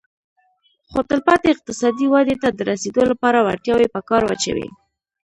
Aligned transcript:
خو 0.89 0.99
تلپاتې 1.09 1.47
اقتصادي 1.51 2.05
ودې 2.13 2.35
ته 2.41 2.49
د 2.53 2.59
رسېدو 2.71 3.03
لپاره 3.11 3.39
وړتیاوې 3.47 3.87
په 3.95 3.99
کار 4.09 4.21
واچوي 4.25 4.67